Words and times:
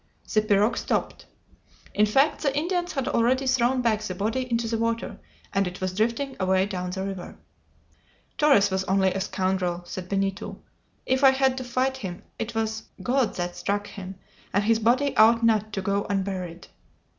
The 0.33 0.41
pirogue 0.41 0.77
stopped. 0.77 1.27
In 1.93 2.07
fact, 2.07 2.41
the 2.41 2.57
Indians 2.57 2.93
had 2.93 3.07
already 3.07 3.45
thrown 3.45 3.83
back 3.83 4.01
the 4.01 4.15
body 4.15 4.49
into 4.49 4.67
the 4.67 4.79
water, 4.79 5.19
and 5.53 5.67
it 5.67 5.79
was 5.79 5.93
drifting 5.93 6.35
away 6.39 6.65
down 6.65 6.89
the 6.89 7.03
river. 7.03 7.37
"Torres 8.39 8.71
was 8.71 8.83
only 8.85 9.13
a 9.13 9.21
scoundrel," 9.21 9.83
said 9.85 10.09
Benito. 10.09 10.57
"If 11.05 11.23
I 11.23 11.29
had 11.29 11.55
to 11.59 11.63
fight 11.63 11.97
him, 11.97 12.23
it 12.39 12.55
was 12.55 12.81
God 13.03 13.35
that 13.35 13.55
struck 13.55 13.85
him, 13.85 14.15
and 14.51 14.63
his 14.63 14.79
body 14.79 15.15
ought 15.17 15.43
not 15.43 15.71
to 15.73 15.83
go 15.83 16.07
unburied!" 16.09 16.65